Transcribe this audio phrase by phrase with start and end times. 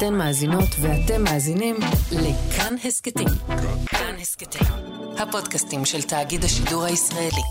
[0.00, 1.76] אתן מאזינות ואתם מאזינים
[2.12, 3.28] לכאן הסכתים.
[3.86, 4.66] כאן הסכתים,
[5.18, 7.42] הפודקאסטים של תאגיד השידור הישראלי.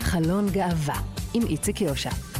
[0.00, 1.00] חלון גאווה
[1.34, 2.35] עם איציק יושע.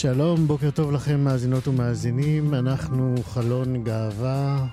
[0.00, 4.66] שלום, בוקר טוב לכם מאזינות ומאזינים, אנחנו חלון גאווה.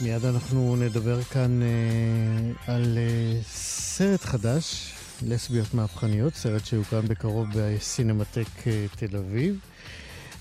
[0.00, 4.92] מיד אנחנו נדבר כאן אה, על אה, סרט חדש,
[5.26, 9.58] לסביות מהפכניות, סרט שיוקרן בקרוב בסינמטק אה, תל אביב.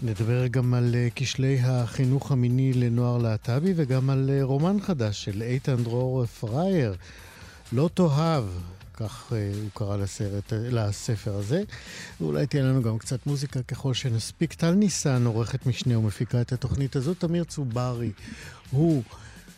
[0.02, 5.42] נדבר גם על אה, כשלי החינוך המיני לנוער להט"בי וגם על אה, רומן חדש של
[5.42, 6.96] איתן דרור פרייר,
[7.72, 8.44] לא תאהב,
[8.94, 11.64] כך אה, הוא קרא לסרט, לספר הזה.
[12.22, 14.54] ואולי תהיה לנו גם קצת מוזיקה ככל שנספיק.
[14.54, 17.20] טל ניסן, עורכת משנה ומפיקה את התוכנית הזאת.
[17.20, 18.12] תמיר צוברי
[18.72, 19.04] הוא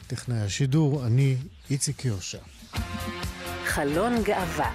[0.08, 1.38] טכנאי השידור, אני
[1.70, 2.40] איציק יושע.
[3.66, 4.72] חלון גאווה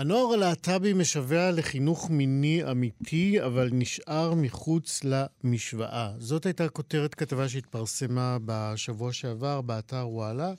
[0.00, 6.12] הנוער הלהט"בי משווע לחינוך מיני אמיתי, אבל נשאר מחוץ למשוואה.
[6.18, 10.52] זאת הייתה כותרת כתבה שהתפרסמה בשבוע שעבר באתר וואלה.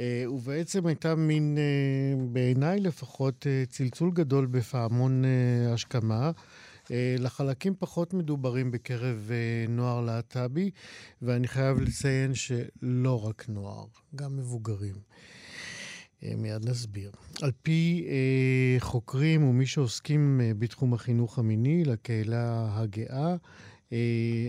[0.00, 5.24] אה, ובעצם הייתה מין, אה, בעיניי לפחות, אה, צלצול גדול בפעמון
[5.74, 6.30] השכמה.
[7.18, 9.30] לחלקים פחות מדוברים בקרב
[9.68, 10.70] נוער להט"בי,
[11.22, 14.94] ואני חייב לציין שלא רק נוער, גם מבוגרים.
[16.22, 17.10] מיד נסביר.
[17.42, 23.36] על פי אה, חוקרים ומי שעוסקים אה, בתחום החינוך המיני לקהילה הגאה,
[23.92, 23.98] אה,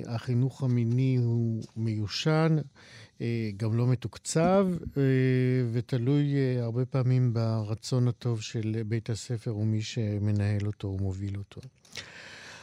[0.08, 2.58] החינוך המיני הוא מיושן,
[3.58, 5.04] גם לא מתוקצב, אה,
[5.72, 11.62] ותלוי אה, הרבה פעמים ברצון הטוב של בית הספר ומי שמנהל אותו ומוביל אותו.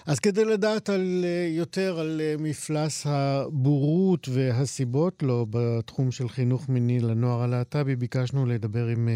[0.06, 7.42] אז כדי לדעת על יותר על מפלס הבורות והסיבות לו בתחום של חינוך מיני לנוער
[7.42, 9.08] הלהט"בי, ביקשנו לדבר עם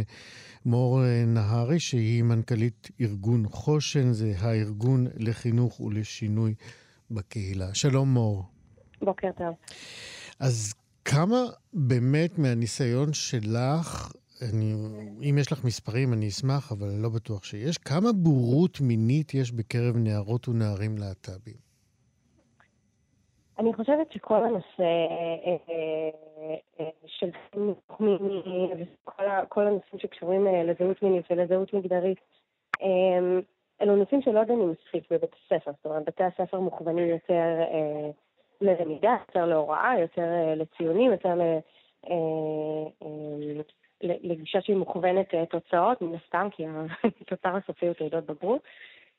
[0.67, 6.55] מור נהרי, שהיא מנכ"לית ארגון חושן, זה הארגון לחינוך ולשינוי
[7.11, 7.75] בקהילה.
[7.75, 8.45] שלום מור.
[9.03, 9.55] בוקר טוב.
[10.39, 11.37] אז כמה
[11.73, 14.73] באמת מהניסיון שלך, אני,
[15.31, 19.97] אם יש לך מספרים אני אשמח, אבל לא בטוח שיש, כמה בורות מינית יש בקרב
[19.97, 21.73] נערות ונערים להט"בים?
[23.59, 26.09] אני חושבת שכל הנושא אה, אה,
[26.81, 32.19] אה, של חינוך מיני וכל הנושאים שקשורים לזהות מינית ולזהות מגדרית,
[33.83, 35.71] אלו נושאים שלא דנים מספיק בבית הספר.
[35.77, 37.63] זאת אומרת, בתי הספר מוכוונים יותר
[38.63, 41.59] ללמידה, יותר להוראה, יותר אה, לציונים, יותר אה,
[42.11, 43.61] אה,
[44.03, 46.67] לגישה שהיא מוכוונת תוצאות, מן הסתם, כי
[47.21, 48.63] התוצר הסופי הוא תעודות בגרות.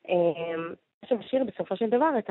[0.08, 2.30] מה שמשאיר בסופו של דבר את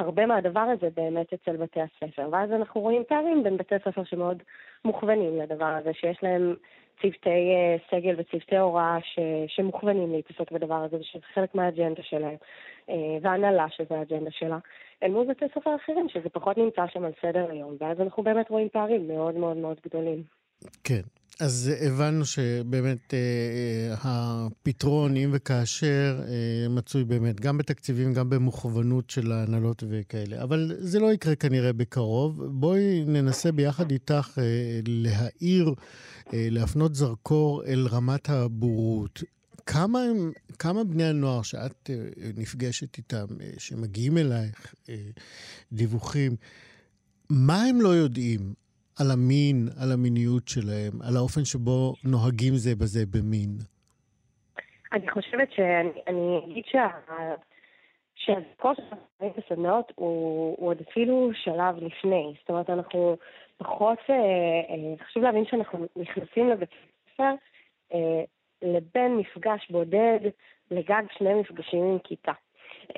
[0.00, 2.28] הרבה מהדבר הזה באמת אצל בתי הספר.
[2.32, 4.42] ואז אנחנו רואים פערים בין בתי ספר שמאוד
[4.84, 6.54] מוכוונים לדבר הזה, שיש להם
[7.02, 7.50] צוותי
[7.90, 12.36] סגל וצוותי הוראה ש, שמוכוונים להתעסק בדבר הזה, ושזה חלק מהאג'נדה שלהם,
[13.22, 14.58] והנהלה שזה האג'נדה שלה.
[15.02, 18.50] אל מול בתי ספר אחרים, שזה פחות נמצא שם על סדר היום, ואז אנחנו באמת
[18.50, 20.22] רואים פערים מאוד מאוד מאוד גדולים.
[20.84, 21.17] כן.
[21.40, 29.10] אז הבנו שבאמת אה, אה, הפתרון, אם וכאשר, אה, מצוי באמת גם בתקציבים, גם במוכוונות
[29.10, 30.42] של ההנהלות וכאלה.
[30.42, 32.44] אבל זה לא יקרה כנראה בקרוב.
[32.44, 35.74] בואי ננסה ביחד איתך אה, להאיר,
[36.32, 39.22] אה, להפנות זרקור אל רמת הבורות.
[39.66, 44.88] כמה, הם, כמה בני הנוער שאת uh, נפגשת איתם, uh, שמגיעים אלייך uh,
[45.72, 46.36] דיווחים,
[47.30, 48.54] מה הם לא יודעים
[49.00, 53.50] על המין, על המיניות שלהם, על האופן שבו נוהגים זה בזה במין?
[54.92, 56.88] אני חושבת שאני אגיד שה...
[58.14, 62.34] שהזכור של החיים בסדנאות הוא, הוא עוד אפילו שלב לפני.
[62.40, 63.16] זאת אומרת, אנחנו
[63.56, 66.68] פחות, אה, אה, חשוב להבין שאנחנו נכנסים לבית
[67.14, 67.32] ספר
[67.94, 68.22] אה,
[68.62, 70.20] לבין מפגש בודד
[70.70, 72.32] לגג שני מפגשים עם כיתה.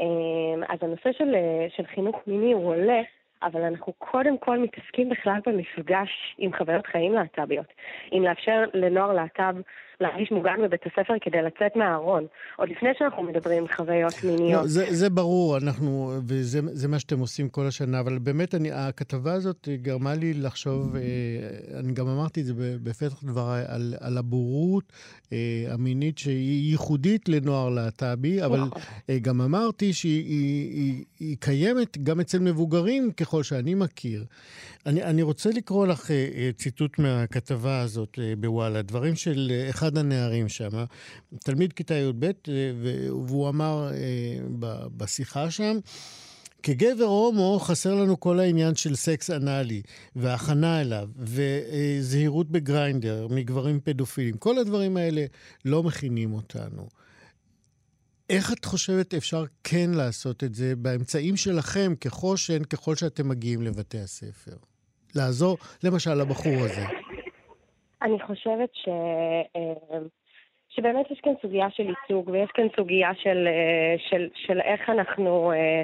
[0.01, 1.35] אמ, אז הנושא של,
[1.77, 3.01] של חינוך מיני הוא עולה,
[3.43, 7.73] אבל אנחנו קודם כל מתעסקים בכלל במפגש עם חוויות חיים להט"ביות.
[8.13, 9.55] אם לאפשר לנוער להט"ב
[10.01, 12.27] להרגיש מוגן בבית הספר כדי לצאת מהארון,
[12.57, 14.63] עוד לפני שאנחנו מדברים חוויות מיניות.
[14.63, 19.33] לא, זה, זה ברור, אנחנו, וזה מה שאתם עושים כל השנה, אבל באמת אני, הכתבה
[19.33, 21.01] הזאת גרמה לי לחשוב, אה,
[21.79, 24.93] אני גם אמרתי את זה בפתח דבריי, על, על הבורות
[25.33, 25.39] אה,
[25.69, 28.83] המינית שהיא ייחודית לנוער להט"בי, אבל נכון.
[29.11, 34.25] אה, גם אמרתי שהיא היא, היא, היא קיימת גם אצל מבוגרים, ככל שאני מכיר.
[34.87, 36.11] אני, אני רוצה לקרוא לך
[36.57, 40.85] ציטוט מהכתבה הזאת בוואלה, דברים של אחד הנערים שם,
[41.39, 42.31] תלמיד כיתה י"ב,
[42.83, 43.91] והוא אמר
[44.97, 45.79] בשיחה שם,
[46.63, 49.83] כגבר הומו חסר לנו כל העניין של סקס אנאלי,
[50.17, 54.37] והכנה אליו, וזהירות בגריינדר, מגברים פדופילים.
[54.37, 55.25] כל הדברים האלה
[55.65, 56.89] לא מכינים אותנו.
[58.31, 64.01] איך את חושבת אפשר כן לעשות את זה באמצעים שלכם כחושן, ככל שאתם מגיעים לבתי
[64.01, 64.57] הספר?
[65.15, 66.85] לעזור, למשל, לבחור הזה.
[68.03, 68.89] אני חושבת ש...
[69.57, 69.99] אה,
[70.69, 75.53] שבאמת יש כאן סוגיה של ייצוג, ויש כאן סוגיה של, אה, של, של איך אנחנו...
[75.53, 75.83] אה,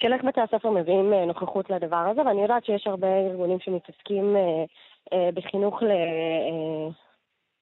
[0.00, 4.36] של איך בתי הספר מביאים נוכחות לדבר הזה, ואני יודעת שיש הרבה ארגונים שמתעסקים
[5.34, 5.90] בחינוך ל...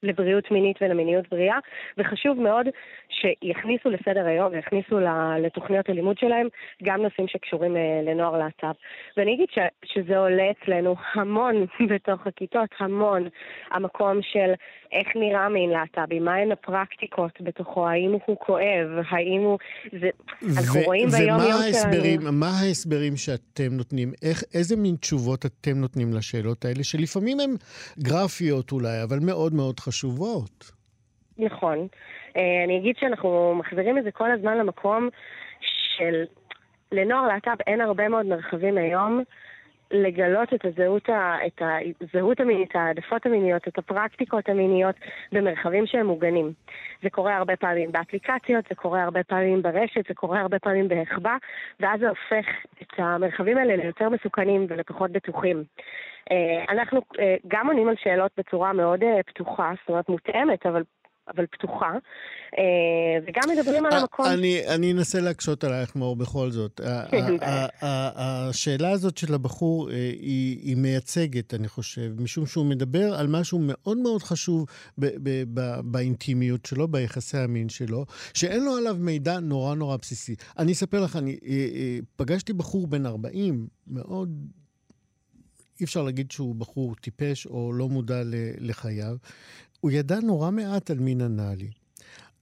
[0.03, 1.59] לבריאות מינית ולמיניות בריאה,
[1.99, 2.67] וחשוב מאוד
[3.09, 5.01] שיכניסו לסדר היום ויכניסו
[5.41, 6.49] לתוכניות הלימוד שלהם
[6.83, 8.73] גם נושאים שקשורים אה, לנוער להט"ב.
[9.17, 13.29] ואני אגיד ש, שזה עולה אצלנו המון בתוך הכיתות, המון.
[13.71, 14.53] המקום של
[14.93, 19.59] איך נראה מין להט"בי, מהן הפרקטיקות בתוכו, האם הוא כואב, האם הוא...
[20.01, 20.11] זה...
[20.59, 22.29] אנחנו רואים ביום-יום שלנו...
[22.29, 24.13] ומה ההסברים שאתם נותנים?
[24.23, 27.51] איך, איזה מין תשובות אתם נותנים לשאלות האלה, שלפעמים הן
[27.99, 30.71] גרפיות אולי, אבל מאוד מאוד חשובות.
[31.39, 31.89] נכון.
[32.37, 35.09] אה, אני אגיד שאנחנו מחזירים את זה כל הזמן למקום
[35.97, 36.25] של...
[36.93, 39.23] לנוער להט"ב אין הרבה מאוד מרחבים היום
[39.91, 41.63] לגלות את הזהות, ה, את
[42.01, 44.97] הזהות המינית, העדפות המיניות, את הפרקטיקות המיניות
[45.33, 46.53] במרחבים שהם מוגנים.
[47.03, 51.37] זה קורה הרבה פעמים באפליקציות, זה קורה הרבה פעמים ברשת, זה קורה הרבה פעמים בהחבא,
[51.81, 52.47] ואז זה הופך
[52.83, 55.65] את המרחבים האלה ליותר מסוכנים ולפחות בטוחים.
[56.31, 60.83] אה, אנחנו אה, גם עונים על שאלות בצורה מאוד אה, פתוחה, זאת אומרת מותאמת, אבל
[61.35, 61.93] אבל פתוחה,
[63.27, 64.27] וגם מדברים על המקום...
[64.69, 66.81] אני, אנסה להקשות עלייך, מאור, בכל זאת.
[67.83, 73.99] השאלה הזאת של הבחור היא, היא מייצגת, אני חושב, משום שהוא מדבר על משהו מאוד
[73.99, 74.67] מאוד חשוב
[75.85, 78.05] באינטימיות שלו, ביחסי המין שלו,
[78.35, 80.35] שאין לו עליו מידע נורא נורא בסיסי.
[80.59, 81.39] אני אספר לך, אני
[82.17, 84.31] פגשתי בחור בן 40, מאוד
[85.81, 88.23] אי אפשר להגיד שהוא בחור טיפש או לא מודע
[88.59, 89.17] לחייו.
[89.81, 91.71] הוא ידע נורא מעט על מין אנאלי.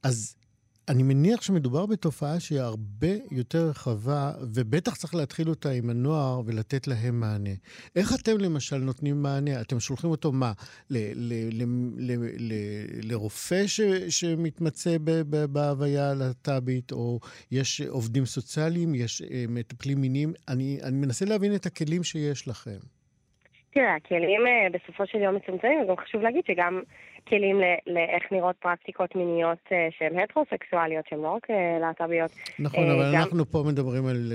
[0.03, 0.37] אז
[0.89, 6.87] אני מניח שמדובר בתופעה שהיא הרבה יותר רחבה, ובטח צריך להתחיל אותה עם הנוער ולתת
[6.87, 7.51] להם מענה.
[7.97, 9.61] איך אתם למשל נותנים מענה?
[9.61, 10.53] אתם שולחים אותו מה?
[13.03, 13.63] לרופא
[14.09, 14.97] שמתמצא
[15.53, 17.19] בהוויה הלהט"בית, או
[17.53, 20.33] יש עובדים סוציאליים, יש אה, מטפלים מיניים?
[20.49, 22.79] אני, אני מנסה להבין את הכלים שיש לכם.
[23.71, 26.81] תראה, הכלים אה, בסופו של יום מצומצמים, וגם חשוב להגיד שגם
[27.29, 32.31] כלים לאיך נראות פרקטיקות מיניות אה, שהן הטרוסקסואליות, שהן לא רק אה, להט"ביות.
[32.59, 33.21] נכון, אבל גם...
[33.23, 34.33] אנחנו פה מדברים על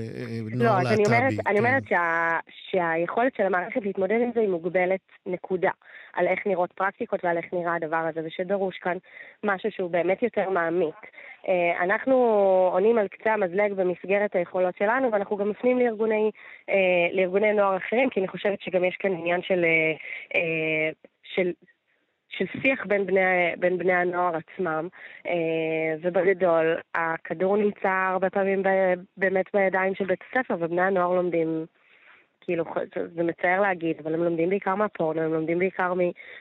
[0.55, 1.03] נוער לא, להט"בי.
[1.11, 1.57] לא, אני כן.
[1.57, 2.39] אומרת שה,
[2.69, 5.71] שהיכולת של המערכת להתמודד עם זה היא מוגבלת, נקודה.
[6.13, 8.97] על איך נראות פרקטיקות ועל איך נראה הדבר הזה, ושדרוש כאן
[9.43, 10.95] משהו שהוא באמת יותר מעמיק.
[11.47, 12.15] אה, אנחנו
[12.73, 16.31] עונים על קצה המזלג במסגרת היכולות שלנו, ואנחנו גם מפנים לארגוני,
[16.69, 19.65] אה, לארגוני נוער אחרים, כי אני חושבת שגם יש כאן עניין של,
[20.35, 20.89] אה,
[21.23, 21.51] של
[22.37, 24.87] של שיח בין בני, בין בני הנוער עצמם,
[26.01, 28.63] ובגדול, הכדור נמצא הרבה פעמים
[29.17, 31.65] באמת בידיים של בית הספר, ובני הנוער לומדים
[32.41, 32.63] כאילו,
[33.15, 35.93] זה מצער להגיד, אבל הם לומדים בעיקר מהפורנו, הם לומדים בעיקר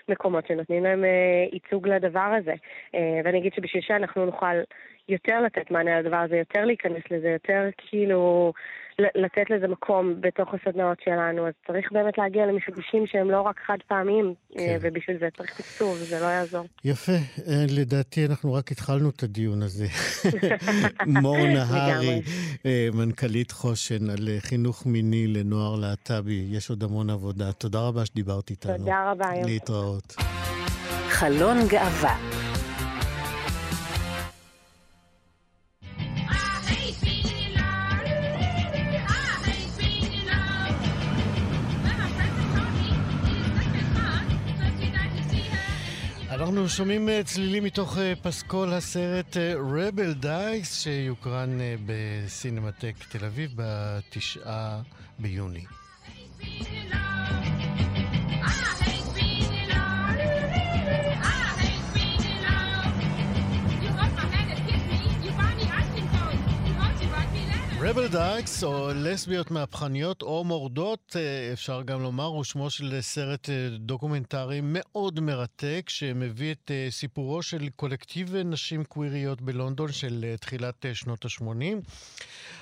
[0.09, 2.54] ממקומות שנותנים להם אה, ייצוג לדבר הזה.
[2.94, 4.56] אה, ואני אגיד שבשביל שאנחנו נוכל
[5.09, 8.52] יותר לתת מענה לדבר הזה, יותר להיכנס לזה, יותר כאילו
[9.14, 13.76] לתת לזה מקום בתוך הסדנאות שלנו, אז צריך באמת להגיע למפגשים שהם לא רק חד
[13.88, 14.78] פעמיים, אה, כן.
[14.80, 16.66] ובשביל זה צריך תקצוב, זה לא יעזור.
[16.85, 19.87] יפה, אה, לדעתי אנחנו רק התחלנו את הדיון הזה.
[21.23, 22.23] מור נהרי,
[22.66, 27.52] אה, מנכ"לית חושן, על חינוך מיני לנוער להט"בי, יש עוד המון עבודה.
[27.52, 28.78] תודה רבה שדיברת איתנו.
[28.78, 29.26] תודה רבה.
[29.47, 30.14] להתראות.
[31.09, 32.50] חלון גאווה
[46.30, 49.37] אנחנו שומעים אה, צלילים מתוך אה, פסקול הסרט
[49.75, 54.80] Rebel אה, Dykes, שיוקרן בסינמטק תל אביב בתשעה
[55.18, 55.64] ביוני.
[67.90, 73.50] Rebel Dykes, או לסביות מהפכניות או מורדות, אה, אפשר גם לומר, הוא שמו של סרט
[73.50, 80.87] אה, דוקומנטרי מאוד מרתק, שמביא את אה, סיפורו של קולקטיב נשים קוויריות בלונדון של תחילת
[80.94, 81.90] שנות ה-80.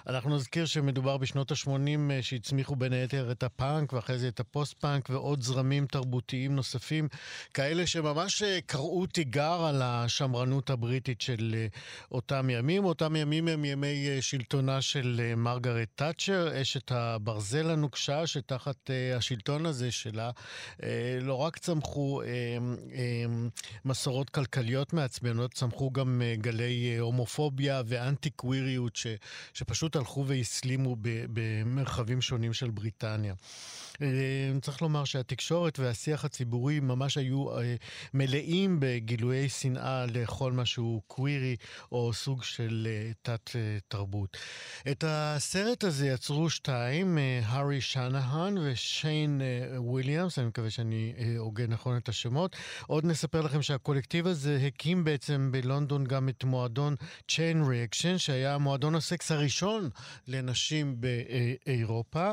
[0.06, 5.42] אנחנו נזכיר שמדובר בשנות ה-80 שהצמיחו בין היתר את הפאנק, ואחרי זה את הפוסט-פאנק ועוד
[5.42, 7.08] זרמים תרבותיים נוספים,
[7.54, 11.66] כאלה שממש קראו תיגר על השמרנות הבריטית של
[12.12, 12.84] אותם ימים.
[12.84, 15.20] אותם ימים הם ימי שלטונה של...
[15.24, 20.30] אה, מרגרט תאצ'ר, אשת הברזל הנוקשה, שתחת אה, השלטון הזה שלה
[20.82, 22.22] אה, לא רק צמחו
[23.84, 28.98] מסורות כלכליות מעצבנות, צמחו גם גלי הומופוביה ואנטי קוויריות
[29.54, 30.96] שפשוט הלכו והסלימו
[31.32, 33.34] במרחבים שונים של בריטניה.
[34.02, 37.74] אה, צריך לומר שהתקשורת והשיח הציבורי ממש היו אה,
[38.14, 41.56] מלאים בגילויי שנאה לכל מה שהוא קווירי
[41.92, 44.36] או סוג של אה, תת-תרבות.
[44.90, 49.40] את הסרט הזה יצרו שתיים, הארי שנהן ושיין
[49.76, 52.56] וויליאמס, אני מקווה שאני הוגה נכון את השמות.
[52.86, 56.94] עוד נספר לכם שהקולקטיב הזה הקים בעצם בלונדון גם את מועדון
[57.30, 59.77] Chain Reaction, שהיה מועדון הסקס הראשון
[60.28, 62.32] לנשים באירופה.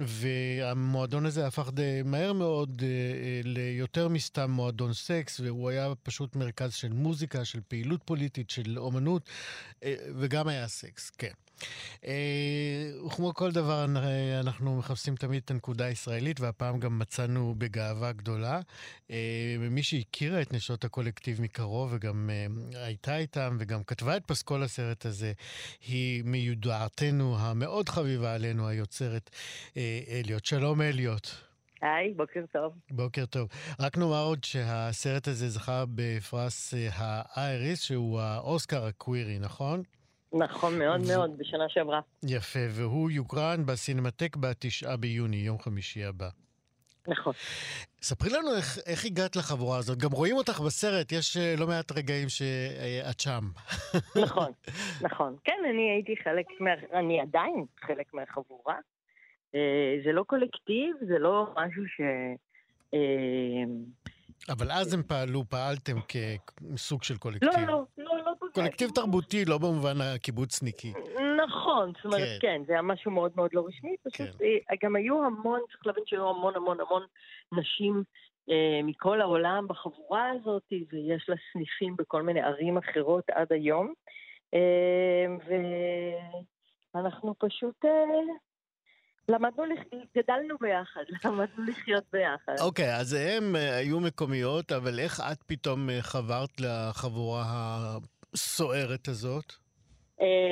[0.00, 6.36] והמועדון הזה הפך די מהר מאוד אה, אה, ליותר מסתם מועדון סקס, והוא היה פשוט
[6.36, 9.30] מרכז של מוזיקה, של פעילות פוליטית, של אומנות,
[9.82, 11.32] אה, וגם היה סקס, כן.
[13.06, 13.84] וכמו כל דבר,
[14.40, 18.60] אנחנו מחפשים תמיד את הנקודה הישראלית, והפעם גם מצאנו בגאווה גדולה.
[19.70, 22.30] מי שהכירה את נשות הקולקטיב מקרוב, וגם
[22.74, 25.32] הייתה איתם, וגם כתבה את פסקול הסרט הזה,
[25.86, 29.30] היא מיודעתנו המאוד חביבה עלינו, היוצרת
[30.10, 30.44] אליוט.
[30.44, 31.28] שלום אליוט.
[31.82, 32.72] היי, בוקר טוב.
[32.90, 33.48] בוקר טוב.
[33.80, 39.82] רק נאמר עוד שהסרט הזה זכה בפרס האייריס, שהוא האוסקר הקווירי, נכון?
[40.34, 41.08] נכון מאוד ו...
[41.08, 42.00] מאוד, בשנה שעברה.
[42.22, 46.28] יפה, והוא יוקרן בסינמטק בתשעה ביוני, יום חמישי הבא.
[47.08, 47.32] נכון.
[48.02, 49.98] ספרי לנו איך, איך הגעת לחבורה הזאת.
[49.98, 53.40] גם רואים אותך בסרט, יש אה, לא מעט רגעים שאת שם.
[54.24, 54.52] נכון,
[55.00, 55.36] נכון.
[55.44, 56.70] כן, אני הייתי חלק, מה...
[56.92, 58.76] אני עדיין חלק מהחבורה.
[59.54, 59.60] אה,
[60.04, 62.00] זה לא קולקטיב, זה לא משהו ש...
[62.94, 63.64] אה,
[64.48, 67.50] אבל אז הם פעלו, פעלתם כסוג של קולקטיב.
[67.56, 67.93] לא, לא.
[68.54, 70.92] קולקטיב תרבותי, לא במובן הקיבוצניקי.
[71.44, 74.44] נכון, זאת אומרת, כן, כן זה היה משהו מאוד מאוד לא רשמי, פשוט כן.
[74.70, 77.02] אה, גם היו המון, צריך להבין שהיו המון המון המון
[77.52, 78.02] נשים
[78.50, 83.92] אה, מכל העולם בחבורה הזאת, ויש לה סניפים בכל מיני ערים אחרות עד היום.
[84.54, 85.26] אה,
[86.94, 87.90] ואנחנו פשוט אה,
[89.28, 89.62] למדנו,
[90.16, 92.52] גדלנו ביחד, למדנו לחיות ביחד.
[92.60, 97.44] אוקיי, okay, אז הם אה, היו מקומיות, אבל איך את פתאום אה, חברת לחבורה
[98.34, 99.52] הסוערת הזאת?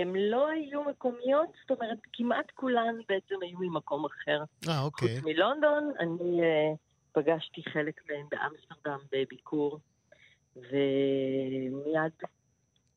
[0.02, 4.44] הם לא היו מקומיות, זאת אומרת, כמעט כולן בעצם היו ממקום אחר.
[4.68, 5.16] אה, אוקיי.
[5.16, 6.76] חוץ מלונדון, אני uh,
[7.12, 9.80] פגשתי חלק מהם באמסטרדם בביקור,
[10.56, 12.12] ומיד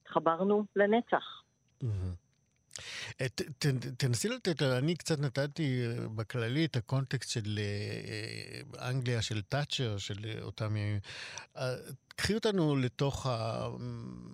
[0.07, 1.41] חברנו לנצח.
[1.83, 2.24] Mm-hmm.
[3.17, 3.65] ת, ת,
[3.97, 7.63] תנסי לתת, אני קצת נתתי אה, בכללי את הקונטקסט של אה,
[8.83, 10.99] אה, אנגליה, של תאצ'ר, של אותם ימים.
[12.07, 13.27] קחי אותנו לתוך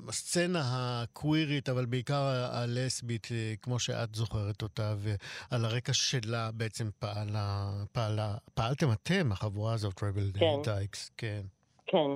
[0.08, 2.22] הסצנה הקווירית, אבל בעיקר
[2.52, 3.28] הלסבית,
[3.62, 10.32] כמו שאת זוכרת אותה, ועל הרקע שלה בעצם פעלה, פעלה, פעלתם אתם, החבורה הזאת, Rebel
[10.40, 10.62] כן.
[10.64, 11.42] Dykes, כן.
[11.86, 12.12] כן.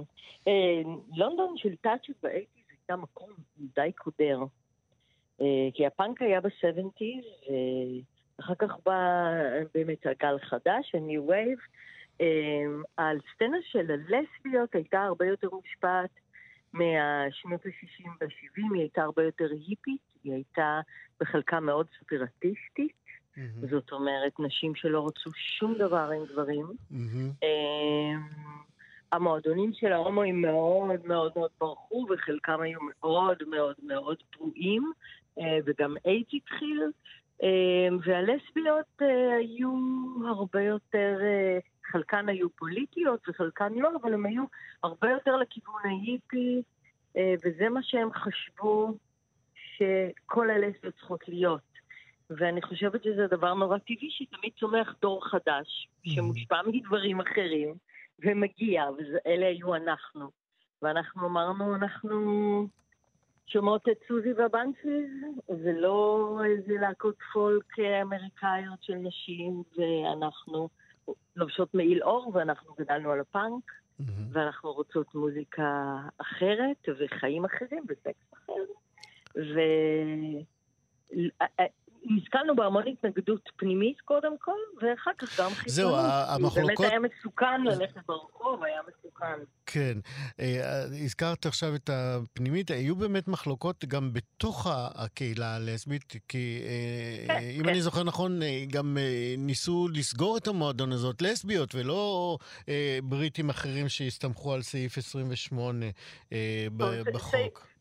[1.16, 3.30] לונדון של תאצ'ר ב eighties הייתה מקום
[3.76, 4.40] די קודר.
[5.42, 7.52] אה, כי הפאנק היה ב-70's,
[8.40, 9.32] ואחר כך בא
[9.74, 11.62] באמת הגל חדש, ה-New Wave.
[12.98, 16.10] הסצנה של הלסביות הייתה הרבה יותר מושפעת
[16.74, 20.82] מהשנות ה-60 וה-70, היא הייתה הרבה יותר היפית, היא הייתה
[21.20, 23.06] בחלקה מאוד ספירטיסטית.
[23.36, 23.68] Mm-hmm.
[23.70, 26.66] זאת אומרת, נשים שלא רצו שום דבר עם גברים.
[26.66, 27.46] Mm-hmm.
[29.12, 34.92] המועדונים של ההומואים מאוד מאוד מאוד ברחו, וחלקם היו מאוד מאוד מאוד פרועים,
[35.40, 36.84] אה, וגם אייג' התחיל,
[37.44, 39.72] אה, והלסביות אה, היו
[40.28, 41.18] הרבה יותר,
[41.84, 44.44] חלקן היו פוליטיות וחלקן לא, אבל הן היו
[44.84, 46.62] הרבה יותר לכיוון ההיפי,
[47.46, 48.98] וזה מה שהם חשבו
[49.76, 51.76] שכל הלסביות צריכות להיות.
[52.30, 57.76] ואני חושבת שזה דבר נורא טבעי שתמיד צומח דור חדש, שמושפע מדברים אחרים,
[58.20, 60.30] ומגיע, ואלה היו אנחנו.
[60.82, 62.68] ואנחנו אמרנו, אנחנו
[63.48, 65.10] שומעות את סוזי והבנצ'יז,
[65.50, 70.70] ולא איזה להקות פולק אמריקאיות של נשים, ואנחנו
[71.36, 74.04] לובשות מעיל אור, ואנחנו גדלנו על הפאנק, mm-hmm.
[74.32, 78.54] ואנחנו רוצות מוזיקה אחרת, וחיים אחרים, וסקס אחר.
[82.10, 85.70] נתקלנו בהמון התנגדות פנימית קודם כל, ואחר כך גם חיצונית.
[85.70, 86.78] זהו, המחלוקות...
[86.78, 89.44] באמת היה מסוכן ללכת ברחוב, היה מסוכן.
[89.66, 89.98] כן.
[90.40, 97.48] אה, הזכרת עכשיו את הפנימית, היו באמת מחלוקות גם בתוך הקהילה הלסבית, כי אה, כן,
[97.58, 97.70] אם כן.
[97.70, 98.98] אני זוכר נכון, אה, גם
[99.38, 102.38] ניסו לסגור את המועדון הזאת, לסביות, ולא
[103.04, 105.86] בריטים אחרים שהסתמכו על סעיף 28
[107.14, 107.75] בחוק.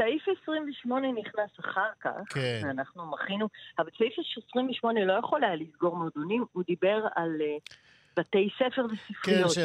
[0.00, 2.60] סעיף 28 נכנס אחר כך, כן.
[2.70, 4.12] אנחנו מחינו, אבל סעיף
[4.50, 7.74] 28 לא יכול היה לסגור מועדונים, הוא דיבר על uh,
[8.16, 9.52] בתי ספר וספריות.
[9.54, 9.60] כן,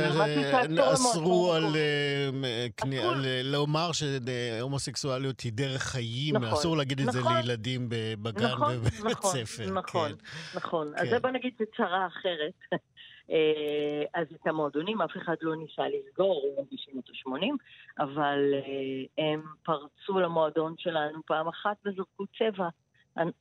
[0.63, 7.29] שאסרו על, uh, על לומר שהומוסקסואליות היא דרך חיים, נכון, אסור להגיד את נכון, זה
[7.41, 7.89] לילדים
[8.21, 9.71] בגן נכון, ובבית נכון, ספר.
[9.71, 10.15] נכון, כן.
[10.55, 10.91] נכון.
[10.95, 11.01] כן.
[11.01, 12.53] אז זה בוא נגיד, זה צרה אחרת.
[13.31, 17.53] אה, אז את המועדונים אף אחד לא ניסה לסגור בשנות ה-80,
[17.99, 22.69] אבל אה, הם פרצו למועדון שלנו פעם אחת וזרקו צבע.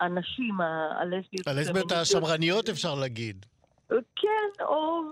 [0.00, 0.60] הנשים,
[1.00, 1.46] הלסביות...
[1.46, 3.46] הלסביות השמרניות אפשר להגיד.
[3.88, 5.02] כן, או...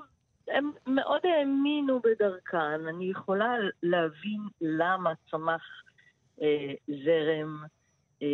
[0.48, 2.86] הם מאוד האמינו בדרכן.
[2.88, 5.62] אני יכולה להבין למה צמח
[6.42, 7.64] אה, זרם
[8.22, 8.28] אה,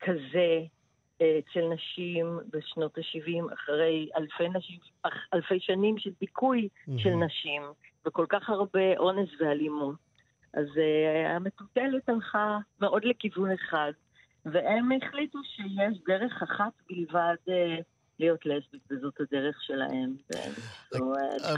[0.00, 0.60] כזה
[1.16, 4.78] אצל נשים בשנות ה-70, אחרי אלפי, נשים,
[5.34, 6.92] אלפי שנים של דיכוי mm-hmm.
[6.98, 7.62] של נשים,
[8.06, 9.96] וכל כך הרבה אונס ואלימות.
[10.54, 13.92] אז uh, המטוטלת הלכה מאוד לכיוון אחד,
[14.44, 17.82] והם החליטו שיש דרך אחת בלבד uh,
[18.18, 20.16] להיות לסבית, וזאת הדרך שלהם.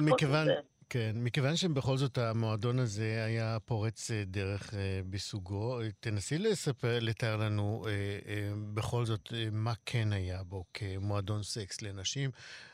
[0.01, 0.49] מכיוון...
[0.93, 7.37] כן, מכיוון שבכל זאת המועדון הזה היה פורץ אה, דרך אה, בסוגו, תנסי לספר, לתאר
[7.37, 12.31] לנו אה, אה, בכל זאת אה, מה כן היה בו כמועדון סקס לנשים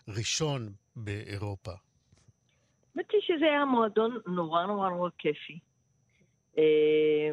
[0.09, 1.73] ראשון באירופה.
[2.99, 5.59] האמת היא שזה היה מועדון נורא נורא נורא כיפי.
[6.59, 7.31] אה,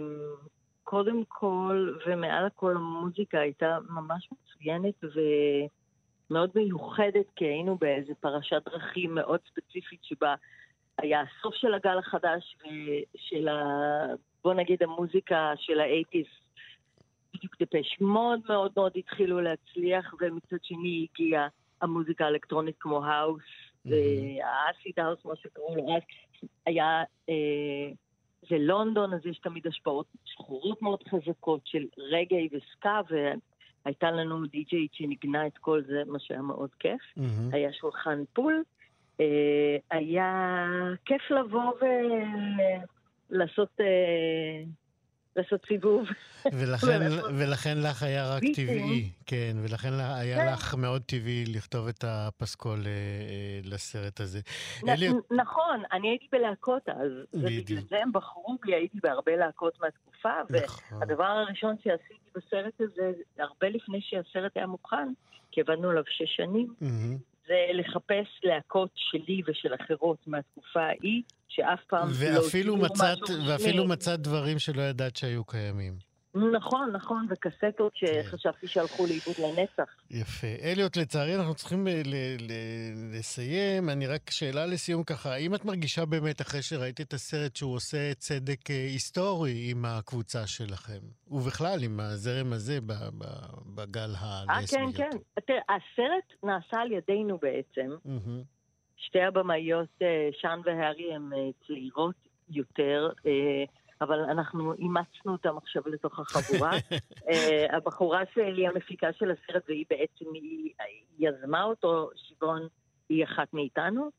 [0.84, 9.16] קודם כל, ומעל הכל המוזיקה הייתה ממש מצוינת ומאוד מיוחדת, כי היינו באיזה פרשת דרכים
[9.16, 10.36] מאוד ספציפית שבה
[10.98, 13.64] היה הסוף של הגל החדש ושל ה...
[14.44, 16.26] בוא נגיד המוזיקה של האייטיז.
[17.36, 21.48] בדיוק דפש מוד מאוד מאוד התחילו להצליח, ומצד שני הגיעה
[21.82, 23.44] המוזיקה האלקטרונית כמו האוס,
[23.86, 26.02] והאסיד האוס, מה שקראו לו אז,
[26.66, 27.04] היה...
[27.30, 27.92] אה,
[28.50, 34.94] זה לונדון, אז יש תמיד השפעות שחורות מאוד חזקות של רגעי וסקה, והייתה לנו די-ג'יית
[34.94, 37.02] שניגנה את כל זה, מה שהיה מאוד כיף.
[37.02, 37.54] Mm-hmm.
[37.56, 38.64] היה שולחן פול,
[39.20, 40.68] אה, היה
[41.06, 41.74] כיף לבוא
[43.32, 44.64] ולעשות אה,
[45.36, 46.08] לעשות סיבוב.
[46.46, 47.00] ולכן,
[47.40, 50.54] ולכן לך היה רק טבעי, כן, ולכן היה כן.
[50.54, 54.40] לך מאוד טבעי לכתוב את הפסקול אה, לסרט הזה.
[54.84, 55.10] נ, אלי...
[55.32, 60.98] נכון, אני הייתי בלהקות אז, ובגלל זה הם בחרו בי, הייתי בהרבה להקות מהתקופה, נכון.
[61.00, 65.08] והדבר הראשון שעשיתי בסרט הזה, הרבה לפני שהסרט היה מוכן,
[65.52, 67.35] כי עבדנו עליו שש שנים, mm-hmm.
[67.48, 74.20] זה לחפש להקות שלי ושל אחרות מהתקופה ההיא, שאף פעם ואפילו לא מצאת, ואפילו מצאת
[74.20, 76.15] דברים שלא ידעת שהיו קיימים.
[76.36, 77.94] נכון, נכון, וקסטות.
[77.96, 79.96] שחשבתי שהלכו לאיבוד לנצח.
[80.12, 80.48] יפה.
[80.64, 82.02] אליוט, לצערי אנחנו צריכים אה,
[83.14, 83.90] לסיים.
[83.90, 88.14] אני רק שאלה לסיום ככה, האם את מרגישה באמת, אחרי שראית את הסרט, שהוא עושה
[88.14, 91.00] צדק אה, היסטורי עם הקבוצה שלכם?
[91.28, 92.80] ובכלל, עם הזרם הזה
[93.76, 94.82] בגל הלסביות?
[94.82, 95.42] אה, כן, כן.
[95.48, 97.90] תראה, הסרט נעשה על ידינו בעצם.
[98.98, 101.30] שתי הבמאיות, אה, שאן והארי, הן
[101.68, 102.16] צעירות
[102.50, 103.10] יותר.
[104.02, 106.72] אבל אנחנו אימצנו אותם עכשיו לתוך החבורה.
[106.72, 107.36] uh,
[107.76, 112.68] הבחורה שלי, המפיקה של הסרט, והיא בעצם, היא, היא יזמה אותו, שיבון,
[113.10, 114.10] היא אחת מאיתנו.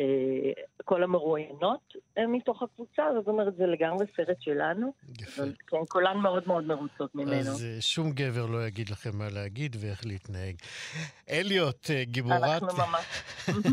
[0.00, 0.52] אה,
[0.84, 1.94] כל המרואיינות
[2.28, 4.92] מתוך הקבוצה, זאת אומרת, זה לגמרי סרט שלנו.
[5.20, 5.42] יפה.
[5.66, 7.32] כן, כולן מאוד מאוד מרוצות ממנו.
[7.32, 10.54] אז אה, שום גבר לא יגיד לכם מה להגיד ואיך להתנהג.
[11.30, 12.42] אליוט, אה, גיבורת...
[12.42, 13.04] אנחנו ממש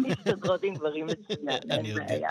[0.07, 2.29] מסתדרות עם דברים מצוין, אין בעיה.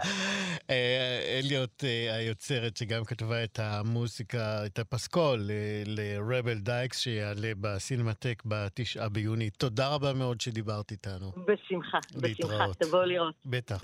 [1.39, 5.41] אליוט, היוצרת, שגם כתבה את המוזיקה, את הפסקול
[5.87, 9.51] ל-Rebel דייקס, שיעלה בסינמטק בתשעה ביוני.
[9.51, 11.33] תודה רבה מאוד שדיברת איתנו.
[11.47, 12.65] בשמחה, בשמחה.
[12.79, 13.35] תבואו לראות.
[13.47, 13.82] בטח.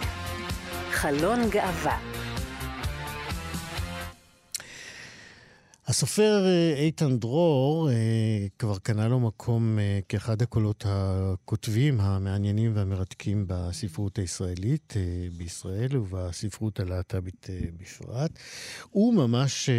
[0.90, 1.98] חלון גאווה
[5.88, 7.94] הסופר אה, איתן דרור אה,
[8.58, 14.94] כבר קנה לו מקום אה, כאחד הקולות הכותבים המעניינים והמרתקים בספרות הישראלית
[15.36, 17.46] בישראל ובספרות הלהט"בית
[17.80, 18.30] בפרט.
[18.94, 19.70] וממש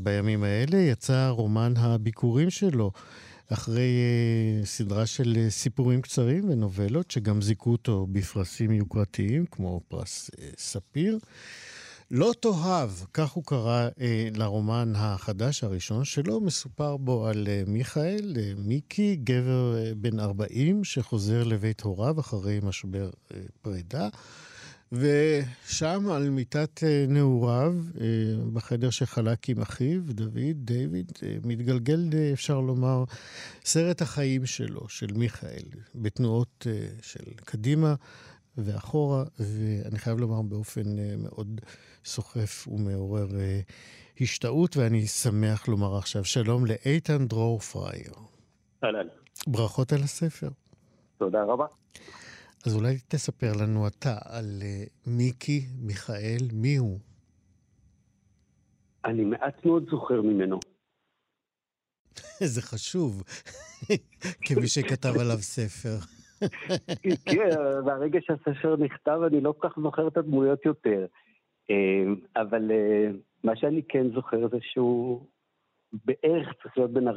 [0.00, 2.90] בימים האלה יצא רומן הביקורים שלו.
[3.52, 3.98] אחרי
[4.62, 10.40] uh, סדרה של uh, סיפורים קצרים ונובלות, שגם זיכו אותו בפרסים יוקרתיים, כמו פרס uh,
[10.58, 11.18] ספיר.
[12.10, 18.32] לא תאהב, כך הוא קרא אה, לרומן החדש הראשון שלו, מסופר בו על אה, מיכאל,
[18.36, 24.08] אה, מיקי, גבר אה, בן 40 שחוזר לבית הוריו אחרי משבר אה, פרידה.
[24.94, 28.06] ושם על מיטת אה, נעוריו, אה,
[28.52, 32.00] בחדר שחלק עם אחיו, דוד, דיוויד, אה, מתגלגל,
[32.32, 33.04] אפשר לומר,
[33.64, 36.66] סרט החיים שלו, של מיכאל, בתנועות
[37.02, 37.94] של קדימה
[38.58, 40.82] ואחורה, ואני חייב לומר באופן
[41.18, 41.60] מאוד
[42.04, 43.28] סוחף ומעורר
[44.20, 48.12] השתאות, ואני שמח לומר עכשיו שלום לאיתן דרור פרייר.
[48.84, 49.06] אהלן.
[49.46, 50.48] ברכות על הספר.
[51.18, 51.66] תודה רבה.
[52.66, 56.98] אז אולי תספר לנו אתה על uh, מיקי מיכאל, מי הוא?
[59.04, 60.58] אני מעט מאוד זוכר ממנו.
[62.54, 63.22] זה חשוב,
[64.46, 65.96] כמי שכתב עליו ספר.
[67.32, 67.50] כן,
[67.84, 71.06] ברגע שהספר נכתב אני לא כל כך זוכר את הדמויות יותר.
[71.70, 72.04] אה,
[72.42, 73.10] אבל אה,
[73.44, 75.26] מה שאני כן זוכר זה שהוא
[75.92, 77.12] בערך צריך להיות בין 40-50,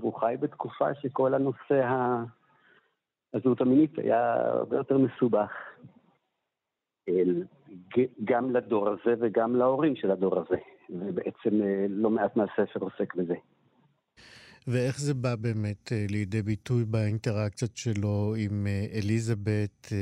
[0.00, 2.24] והוא חי בתקופה שכל הנושא ה...
[3.34, 5.50] הזהות המינית היה הרבה יותר מסובך.
[8.24, 10.56] גם לדור הזה וגם להורים של הדור הזה.
[10.90, 13.34] ובעצם אה, לא מעט מהספר עוסק בזה.
[14.66, 19.92] ואיך זה בא באמת אה, לידי ביטוי באינטראקציות שלו עם אה, אליזבת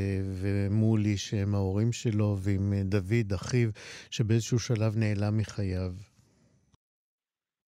[0.40, 3.70] ומולי, שהם ההורים שלו, ועם דוד, אחיו,
[4.10, 5.92] שבאיזשהו שלב נעלם מחייו?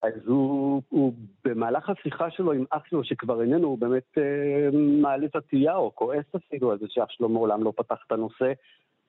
[0.03, 1.13] אז הוא, הוא
[1.45, 5.95] במהלך השיחה שלו עם אח שלו שכבר איננו, הוא באמת אה, מעלה את התהייה או
[5.95, 8.53] כועס אפילו על זה שאח שלו מעולם לא פתח את הנושא.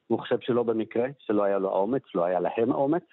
[0.08, 3.04] הוא חושב שלא במקרה, שלא היה לו האומץ, לא היה להם האומץ.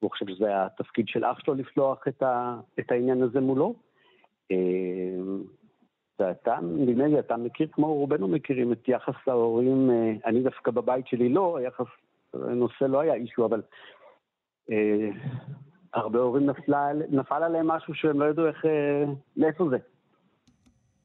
[0.00, 3.74] הוא חושב שזה התפקיד של אח שלו לפלוח את, ה, את העניין הזה מולו.
[4.50, 4.56] אה,
[6.18, 11.06] ואתה, נדמה לי, אתה מכיר, כמו רובנו מכירים, את יחס ההורים, אה, אני דווקא בבית
[11.06, 11.86] שלי לא, היחס,
[12.34, 13.62] הנושא לא היה אישו, אבל...
[15.94, 19.04] הרבה הורים נפלה, נפל עליהם משהו שהם לא ידעו איך, אה,
[19.36, 19.76] לאיפה זה.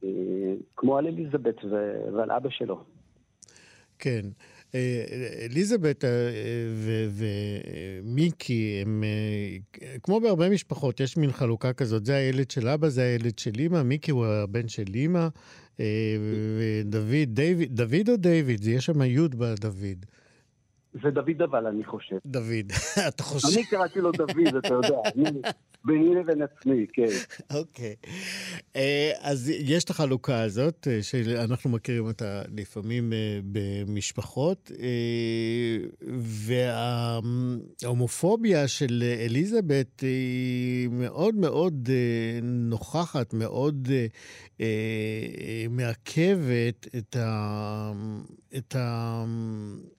[0.04, 1.56] אה, כמו על אליזבת
[2.14, 2.84] ועל אבא שלו.
[4.00, 4.22] כן.
[4.76, 5.04] אה,
[5.46, 6.04] אליזבת
[8.04, 9.04] ומיקי הם,
[10.04, 13.84] כמו בהרבה משפחות, יש מין חלוקה כזאת, זה הילד של אבא, זה הילד של אימא,
[13.84, 15.28] מיקי הוא הבן של אימא,
[15.80, 18.68] ודוד, דיוויד, דוד או דיוויד?
[18.68, 20.06] יש שם י' בדוד.
[21.04, 22.18] זה דוד אבל, אני חושב.
[22.26, 22.72] דוד,
[23.08, 23.58] אתה חושב?
[23.58, 24.98] אני קראתי לו דוד, אתה יודע,
[25.86, 27.08] ביני לבין עצמי, כן.
[27.56, 27.96] אוקיי.
[28.76, 34.72] אה, אז יש את החלוקה הזאת, אה, שאנחנו מכירים אותה לפעמים אה, במשפחות,
[37.82, 41.90] וההומופוביה של אליזבת היא מאוד מאוד
[42.42, 43.88] נוכחת, מאוד
[45.70, 47.94] מעכבת את, ה...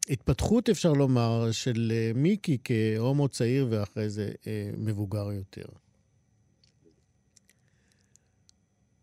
[0.09, 4.31] ההתפתחות, אפשר לומר, של מיקי כהומו צעיר ואחרי זה
[4.77, 5.78] מבוגר יותר.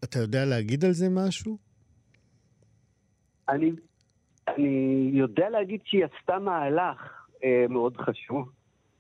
[0.10, 1.58] אתה יודע להגיד על זה משהו?
[3.50, 3.72] אני,
[4.48, 8.52] אני יודע להגיד שהיא עשתה מהלך אה, מאוד חשוב,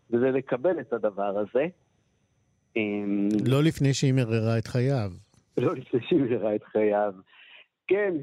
[0.09, 1.67] וזה לקבל את הדבר הזה.
[2.77, 2.81] אה,
[3.45, 5.11] לא לפני שהיא מררה את חייו.
[5.57, 7.13] לא לפני שהיא מררה את חייו.
[7.87, 8.13] כן,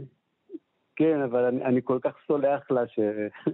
[0.97, 2.99] כן, אבל אני, אני כל כך סולח לה ש...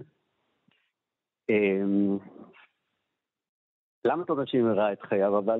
[1.49, 1.83] אה,
[4.05, 5.37] למה אתה אומר שהיא מראה את חייו?
[5.37, 5.59] אבל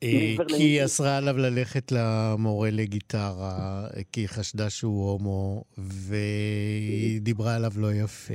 [0.00, 7.70] כי היא אסרה עליו ללכת למורה לגיטרה, כי היא חשדה שהוא הומו, והיא דיברה עליו
[7.76, 8.34] לא יפה,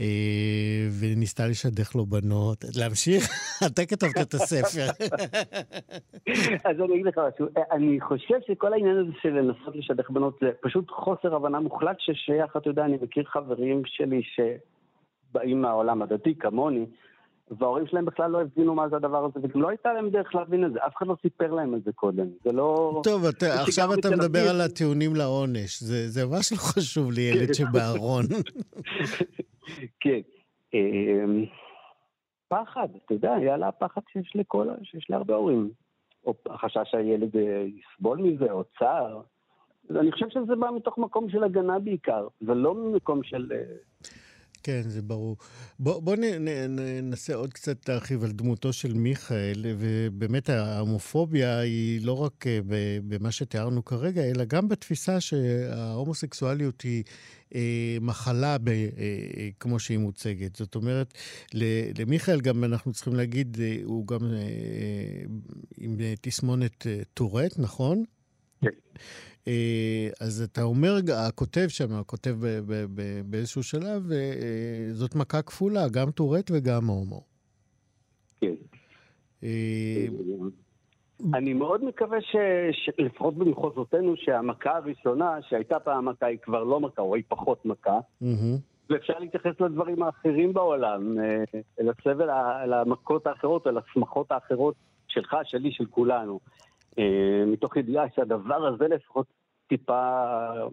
[0.00, 2.64] אה, וניסתה לשדך לו בנות.
[2.76, 3.24] להמשיך?
[3.66, 4.86] אתה כתבת את הספר.
[6.68, 10.50] אז אני אגיד לך משהו, אני חושב שכל העניין הזה של לנסות לשדך בנות זה
[10.60, 16.86] פשוט חוסר הבנה מוחלט ששייך, אתה יודע, אני מכיר חברים שלי שבאים מהעולם הדתי, כמוני,
[17.58, 20.64] וההורים שלהם בכלל לא הבינו מה זה הדבר הזה, וגם לא הייתה להם דרך להבין
[20.64, 22.26] את זה, אף אחד לא סיפר להם את זה קודם.
[22.44, 23.00] זה לא...
[23.04, 27.52] טוב, אתה, עכשיו אתה מדבר על הטיעונים לעונש, זה, זה ממש לא חשוב לילד.
[27.58, 28.24] שבארון.
[30.00, 30.20] כן.
[30.74, 31.44] אמ,
[32.48, 35.70] פחד, אתה יודע, היה לה פחד שיש לכל, שיש להרבה הורים.
[36.26, 39.20] או החשש שהילד אה, יסבול מזה, או צער.
[39.90, 43.52] אני חושב שזה בא מתוך מקום של הגנה בעיקר, ולא ממקום של...
[44.62, 45.36] כן, זה ברור.
[45.78, 46.16] בוא, בוא
[46.68, 52.58] ננסה עוד קצת להרחיב על דמותו של מיכאל, ובאמת ההומופוביה היא לא רק אה,
[53.08, 57.04] במה שתיארנו כרגע, אלא גם בתפיסה שההומוסקסואליות היא
[57.54, 60.56] אה, מחלה ב, אה, כמו שהיא מוצגת.
[60.56, 61.14] זאת אומרת,
[61.98, 64.20] למיכאל גם אנחנו צריכים להגיד, הוא גם
[65.78, 68.04] עם תסמונת טורט, נכון?
[68.60, 68.68] כן.
[70.20, 70.94] אז אתה אומר,
[71.28, 72.36] הכותב שם, הכותב
[73.24, 74.10] באיזשהו שלב,
[74.92, 77.22] זאת מכה כפולה, גם טורט וגם הומו.
[78.40, 78.54] כן.
[81.34, 82.18] אני מאוד מקווה
[82.72, 87.98] שלפחות במחוזותינו, שהמכה הראשונה, שהייתה פעם מכה, היא כבר לא מכה, או היא פחות מכה.
[88.90, 91.44] ואפשר להתייחס לדברים האחרים בעולם, אה,
[91.80, 94.74] אל הסבל, אל המכות האחרות, אל השמחות האחרות
[95.08, 96.40] שלך, שלי, של כולנו.
[96.98, 99.26] אה, מתוך ידיעה שהדבר הזה לפחות
[99.68, 100.22] טיפה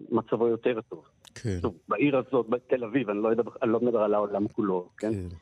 [0.09, 1.05] מצבו יותר טוב.
[1.35, 1.59] כן.
[1.61, 5.11] טוב, בעיר הזאת, בתל אביב, אני לא, יודע, אני לא מדבר על העולם כולו, כן?
[5.11, 5.35] כן.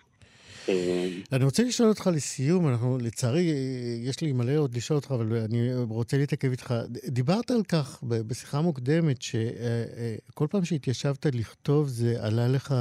[1.34, 3.54] אני רוצה לשאול אותך לסיום, אנחנו, לצערי,
[4.04, 6.74] יש לי מלא עוד לשאול אותך, אבל אני רוצה להתעכב איתך.
[7.08, 12.74] דיברת על כך בשיחה מוקדמת, שכל פעם שהתיישבת לכתוב זה עלה לך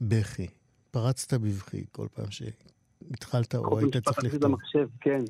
[0.00, 0.46] בבכי.
[0.90, 4.54] פרצת בבכי כל פעם שהתחלת או היית צריך לכתוב.
[5.00, 5.24] כן.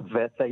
[0.00, 0.44] אמ, ואתה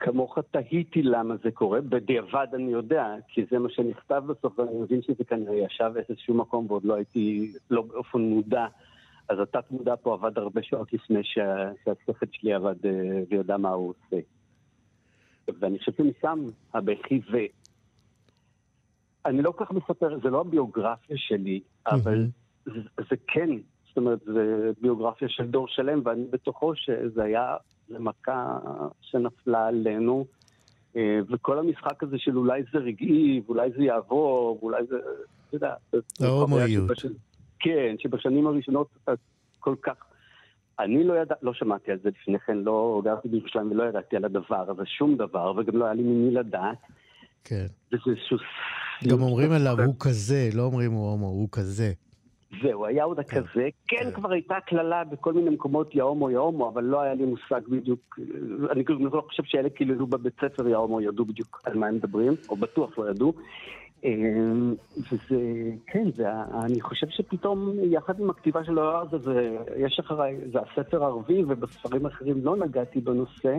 [0.00, 5.02] כמוך תהיתי למה זה קורה, בדיעבד אני יודע, כי זה מה שנכתב בסוף, ואני מבין
[5.02, 8.66] שזה כנראה ישב איזשהו מקום ועוד לא הייתי, לא באופן מודע.
[9.28, 13.70] אז התת מודע פה עבד הרבה שעות לפני שה, שהשכל שלי עבד אה, וידע מה
[13.70, 14.22] הוא עושה.
[15.60, 17.36] ואני חושב שמשם הבכי ו...
[19.26, 22.26] אני לא כל כך מספר, זה לא הביוגרפיה שלי, אבל
[22.64, 23.50] זה, זה כן,
[23.88, 27.56] זאת אומרת, זה ביוגרפיה של דור שלם, ואני בתוכו שזה היה
[27.88, 28.58] זה מכה
[29.00, 30.26] שנפלה עלינו,
[30.96, 34.96] אה, וכל המשחק הזה של אולי זה רגעי, ואולי זה יעבור, ואולי זה,
[35.48, 35.74] אתה יודע...
[36.20, 36.90] ההומואיות.
[37.58, 39.12] כן, שבשנים הראשונות אתה
[39.60, 39.94] כל כך...
[40.78, 44.24] אני לא ידע, לא שמעתי על זה לפני כן, לא גרתי בירושלים ולא ידעתי על
[44.24, 46.78] הדבר הזה, שום דבר, וגם לא היה לי ממי לדעת.
[47.44, 47.66] כן.
[47.92, 48.36] וזה איזשהו...
[49.08, 51.92] גם אומרים עליו, הוא כזה, לא אומרים הוא הומו, הוא כזה.
[52.62, 53.68] זהו, היה עוד הכזה.
[53.88, 57.60] כן, כן, כבר הייתה קללה בכל מיני מקומות יהומו יהומו, אבל לא היה לי מושג
[57.68, 58.18] בדיוק.
[58.70, 62.32] אני כאילו לא חושב שאלה קיללו בבית ספר יהומו ידעו בדיוק על מה הם מדברים,
[62.48, 63.32] או בטוח לא ידעו.
[64.04, 66.26] אמ, וזה, כן, זה,
[66.64, 72.06] אני חושב שפתאום, יחד עם הכתיבה של הזה, זה, יש אחריי, זה הספר הערבי, ובספרים
[72.06, 73.54] אחרים לא נגעתי בנושא.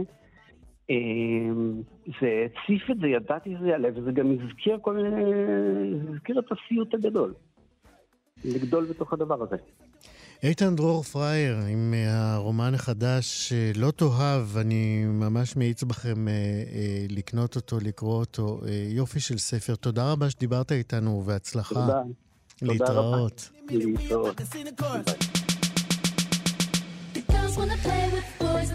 [0.89, 1.81] אמ,
[2.21, 5.25] זה הציף את זה, ידעתי שזה יעלה, וזה גם הזכיר כל מיני,
[6.03, 7.33] זה הזכיר את הסיוט הגדול.
[8.45, 9.55] לגדול בתוך הדבר הזה.
[10.43, 17.05] איתן דרור פרייר, עם אה, הרומן החדש לא תאהב, אני ממש מאיץ בכם אה, אה,
[17.09, 18.61] לקנות אותו, לקרוא אותו.
[18.67, 19.75] אה, יופי של ספר.
[19.75, 21.75] תודה רבה שדיברת איתנו, ובהצלחה.
[21.75, 22.01] תודה.
[22.61, 23.49] להתראות.
[23.69, 24.41] להתראות.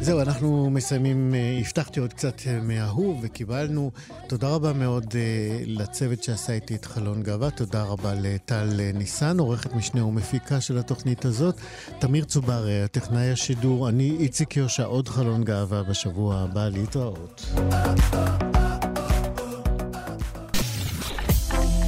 [0.03, 3.91] זהו, אנחנו מסיימים, אה, הבטחתי עוד קצת אה, מההוא וקיבלנו.
[4.27, 9.75] תודה רבה מאוד אה, לצוות שעשה איתי את חלון גאווה, תודה רבה לטל ניסן, עורכת
[9.75, 11.55] משנה ומפיקה של התוכנית הזאת.
[11.99, 17.47] תמיר צובר, הטכנאי השידור, אני איציק יושע, עוד חלון גאווה בשבוע הבא, להתראות.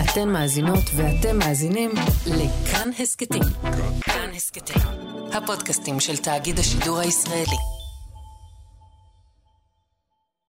[0.05, 1.91] אתן מאזינות ואתם מאזינים
[2.27, 3.43] לכאן הסכתים.
[4.01, 4.83] כאן הסכתים,
[5.33, 7.72] הפודקאסטים של תאגיד השידור הישראלי.